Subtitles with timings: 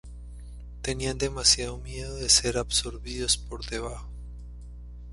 [0.81, 4.09] Tenían demasiado miedo de ser absorbidos por debajo.